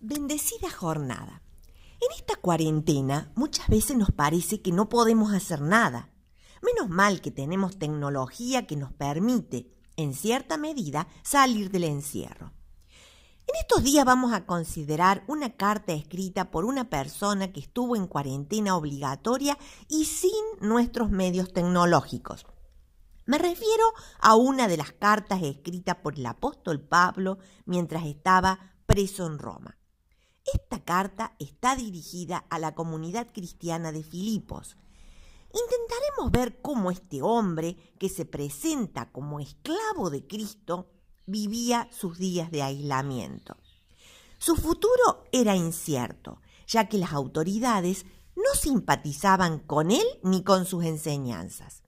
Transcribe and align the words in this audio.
Bendecida 0.00 0.70
jornada. 0.70 1.42
En 2.00 2.16
esta 2.16 2.36
cuarentena 2.36 3.32
muchas 3.34 3.66
veces 3.66 3.96
nos 3.96 4.12
parece 4.12 4.62
que 4.62 4.70
no 4.70 4.88
podemos 4.88 5.32
hacer 5.32 5.60
nada. 5.60 6.12
Menos 6.62 6.88
mal 6.88 7.20
que 7.20 7.32
tenemos 7.32 7.80
tecnología 7.80 8.64
que 8.64 8.76
nos 8.76 8.92
permite, 8.92 9.74
en 9.96 10.14
cierta 10.14 10.56
medida, 10.56 11.08
salir 11.24 11.72
del 11.72 11.82
encierro. 11.82 12.52
En 13.48 13.56
estos 13.60 13.82
días 13.82 14.04
vamos 14.04 14.32
a 14.32 14.46
considerar 14.46 15.24
una 15.26 15.56
carta 15.56 15.92
escrita 15.92 16.52
por 16.52 16.64
una 16.64 16.88
persona 16.88 17.50
que 17.50 17.58
estuvo 17.58 17.96
en 17.96 18.06
cuarentena 18.06 18.76
obligatoria 18.76 19.58
y 19.88 20.04
sin 20.04 20.30
nuestros 20.60 21.10
medios 21.10 21.52
tecnológicos. 21.52 22.46
Me 23.26 23.36
refiero 23.36 23.84
a 24.20 24.36
una 24.36 24.68
de 24.68 24.76
las 24.76 24.92
cartas 24.92 25.42
escritas 25.42 25.96
por 25.96 26.14
el 26.14 26.26
apóstol 26.26 26.80
Pablo 26.80 27.38
mientras 27.66 28.06
estaba 28.06 28.76
preso 28.86 29.26
en 29.26 29.40
Roma. 29.40 29.77
Esta 30.54 30.80
carta 30.82 31.34
está 31.38 31.76
dirigida 31.76 32.44
a 32.48 32.58
la 32.58 32.74
comunidad 32.74 33.28
cristiana 33.32 33.92
de 33.92 34.02
Filipos. 34.02 34.76
Intentaremos 35.52 36.30
ver 36.30 36.60
cómo 36.60 36.90
este 36.90 37.22
hombre, 37.22 37.76
que 37.98 38.08
se 38.08 38.24
presenta 38.24 39.10
como 39.10 39.40
esclavo 39.40 40.10
de 40.10 40.26
Cristo, 40.26 40.88
vivía 41.26 41.88
sus 41.90 42.18
días 42.18 42.50
de 42.50 42.62
aislamiento. 42.62 43.56
Su 44.38 44.56
futuro 44.56 45.24
era 45.32 45.56
incierto, 45.56 46.40
ya 46.66 46.88
que 46.88 46.98
las 46.98 47.12
autoridades 47.12 48.06
no 48.36 48.54
simpatizaban 48.54 49.58
con 49.58 49.90
él 49.90 50.06
ni 50.22 50.44
con 50.44 50.64
sus 50.64 50.84
enseñanzas. 50.84 51.82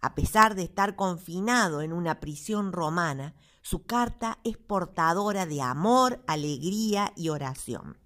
A 0.00 0.14
pesar 0.14 0.54
de 0.54 0.62
estar 0.62 0.96
confinado 0.96 1.82
en 1.82 1.92
una 1.92 2.20
prisión 2.20 2.72
romana, 2.72 3.34
su 3.62 3.84
carta 3.84 4.38
es 4.44 4.56
portadora 4.56 5.44
de 5.44 5.60
amor, 5.60 6.22
alegría 6.26 7.12
y 7.16 7.30
oración. 7.30 7.98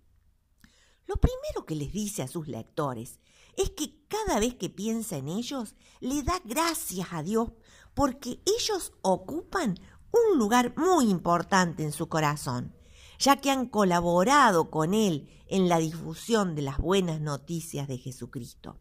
Lo 1.06 1.16
primero 1.16 1.66
que 1.66 1.74
les 1.74 1.92
dice 1.92 2.22
a 2.22 2.28
sus 2.28 2.48
lectores 2.48 3.20
es 3.56 3.70
que 3.70 4.06
cada 4.08 4.40
vez 4.40 4.54
que 4.54 4.70
piensa 4.70 5.16
en 5.16 5.28
ellos, 5.28 5.74
le 6.00 6.22
da 6.22 6.40
gracias 6.44 7.08
a 7.12 7.22
Dios 7.22 7.50
porque 7.94 8.40
ellos 8.46 8.92
ocupan 9.02 9.78
un 10.10 10.38
lugar 10.38 10.74
muy 10.76 11.10
importante 11.10 11.82
en 11.82 11.92
su 11.92 12.08
corazón, 12.08 12.74
ya 13.18 13.36
que 13.36 13.50
han 13.50 13.66
colaborado 13.66 14.70
con 14.70 14.94
Él 14.94 15.28
en 15.46 15.68
la 15.68 15.78
difusión 15.78 16.54
de 16.54 16.62
las 16.62 16.78
buenas 16.78 17.20
noticias 17.20 17.88
de 17.88 17.98
Jesucristo. 17.98 18.80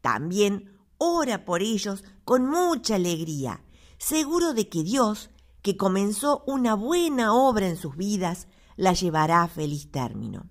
También 0.00 0.78
ora 1.04 1.44
por 1.44 1.62
ellos 1.62 2.04
con 2.24 2.46
mucha 2.48 2.94
alegría, 2.94 3.64
seguro 3.98 4.54
de 4.54 4.68
que 4.68 4.84
Dios 4.84 5.30
que 5.62 5.76
comenzó 5.76 6.44
una 6.46 6.74
buena 6.74 7.34
obra 7.34 7.68
en 7.68 7.76
sus 7.76 7.96
vidas, 7.96 8.46
la 8.76 8.92
llevará 8.92 9.42
a 9.42 9.48
feliz 9.48 9.90
término. 9.90 10.48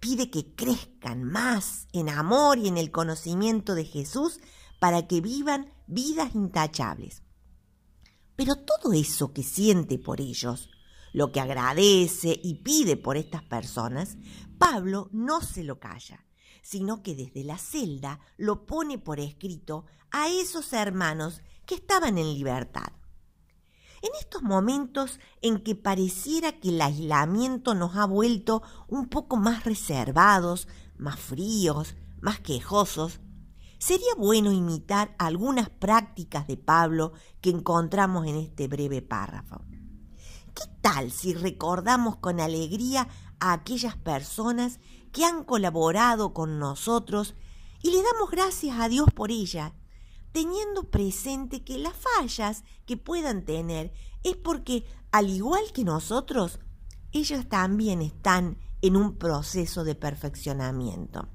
Pide 0.00 0.30
que 0.30 0.54
crezcan 0.54 1.24
más 1.24 1.86
en 1.92 2.08
amor 2.08 2.58
y 2.58 2.68
en 2.68 2.76
el 2.76 2.90
conocimiento 2.90 3.74
de 3.74 3.84
Jesús 3.84 4.40
para 4.78 5.06
que 5.06 5.20
vivan 5.20 5.72
vidas 5.86 6.34
intachables. 6.34 7.22
Pero 8.36 8.56
todo 8.56 8.92
eso 8.92 9.32
que 9.32 9.42
siente 9.42 9.98
por 9.98 10.20
ellos, 10.20 10.68
lo 11.12 11.32
que 11.32 11.40
agradece 11.40 12.38
y 12.42 12.62
pide 12.62 12.96
por 12.96 13.16
estas 13.16 13.42
personas, 13.42 14.16
Pablo 14.58 15.08
no 15.12 15.40
se 15.40 15.64
lo 15.64 15.80
calla, 15.80 16.24
sino 16.62 17.02
que 17.02 17.14
desde 17.14 17.44
la 17.44 17.58
celda 17.58 18.20
lo 18.36 18.66
pone 18.66 18.98
por 18.98 19.20
escrito 19.20 19.86
a 20.10 20.28
esos 20.28 20.72
hermanos 20.72 21.42
que 21.66 21.74
estaban 21.74 22.18
en 22.18 22.32
libertad. 22.34 22.92
En 24.00 24.10
estos 24.20 24.42
momentos 24.42 25.18
en 25.42 25.58
que 25.58 25.74
pareciera 25.74 26.52
que 26.52 26.68
el 26.68 26.80
aislamiento 26.80 27.74
nos 27.74 27.96
ha 27.96 28.04
vuelto 28.04 28.62
un 28.86 29.08
poco 29.08 29.36
más 29.36 29.64
reservados, 29.64 30.68
más 30.96 31.18
fríos, 31.18 31.96
más 32.20 32.38
quejosos, 32.40 33.20
sería 33.78 34.14
bueno 34.16 34.52
imitar 34.52 35.14
algunas 35.18 35.68
prácticas 35.68 36.46
de 36.46 36.56
Pablo 36.56 37.12
que 37.40 37.50
encontramos 37.50 38.26
en 38.26 38.36
este 38.36 38.68
breve 38.68 39.02
párrafo. 39.02 39.64
¿Qué 40.58 40.64
tal 40.80 41.12
si 41.12 41.34
recordamos 41.34 42.16
con 42.16 42.40
alegría 42.40 43.06
a 43.38 43.52
aquellas 43.52 43.96
personas 43.96 44.80
que 45.12 45.24
han 45.24 45.44
colaborado 45.44 46.34
con 46.34 46.58
nosotros 46.58 47.36
y 47.80 47.92
le 47.92 48.02
damos 48.02 48.32
gracias 48.32 48.80
a 48.80 48.88
Dios 48.88 49.08
por 49.14 49.30
ellas 49.30 49.72
teniendo 50.32 50.90
presente 50.90 51.62
que 51.64 51.78
las 51.78 51.94
fallas 51.94 52.64
que 52.86 52.96
puedan 52.96 53.44
tener 53.44 53.92
es 54.22 54.36
porque, 54.36 54.84
al 55.10 55.30
igual 55.30 55.72
que 55.72 55.84
nosotros, 55.84 56.60
ellos 57.12 57.48
también 57.48 58.02
están 58.02 58.58
en 58.82 58.96
un 58.96 59.16
proceso 59.16 59.84
de 59.84 59.94
perfeccionamiento. 59.94 61.28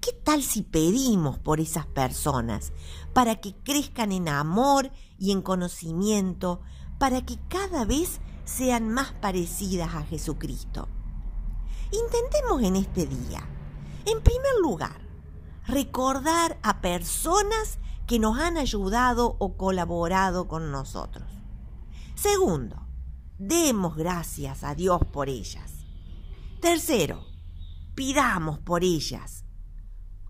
¿Qué 0.00 0.12
tal 0.12 0.42
si 0.42 0.62
pedimos 0.62 1.38
por 1.38 1.60
esas 1.60 1.86
personas 1.86 2.72
para 3.12 3.36
que 3.36 3.54
crezcan 3.54 4.12
en 4.12 4.28
amor 4.28 4.90
y 5.18 5.32
en 5.32 5.42
conocimiento, 5.42 6.60
para 6.98 7.24
que 7.24 7.38
cada 7.48 7.84
vez 7.84 8.20
sean 8.44 8.88
más 8.88 9.12
parecidas 9.12 9.94
a 9.94 10.02
Jesucristo? 10.02 10.88
Intentemos 11.92 12.62
en 12.62 12.76
este 12.76 13.06
día, 13.06 13.46
en 14.04 14.22
primer 14.22 14.60
lugar, 14.60 15.00
recordar 15.66 16.58
a 16.62 16.80
personas 16.80 17.78
que 18.06 18.18
nos 18.18 18.38
han 18.38 18.56
ayudado 18.56 19.36
o 19.38 19.56
colaborado 19.56 20.48
con 20.48 20.70
nosotros. 20.70 21.28
Segundo, 22.14 22.86
demos 23.38 23.96
gracias 23.96 24.64
a 24.64 24.74
Dios 24.74 25.00
por 25.12 25.28
ellas. 25.28 25.72
Tercero, 26.60 27.24
pidamos 27.94 28.58
por 28.58 28.84
ellas. 28.84 29.44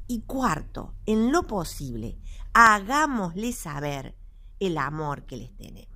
Y 0.08 0.22
cuarto, 0.22 0.94
en 1.04 1.32
lo 1.32 1.46
posible, 1.46 2.18
hagámosles 2.54 3.56
saber 3.56 4.16
el 4.60 4.78
amor 4.78 5.26
que 5.26 5.36
les 5.36 5.56
tenemos. 5.56 5.95